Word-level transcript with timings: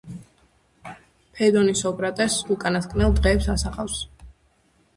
ფედონი 1.35 1.75
სოკრატეს 1.83 2.39
უკანასკნელ 2.57 3.17
დღეებს 3.21 3.53
ასახავს. 3.57 4.03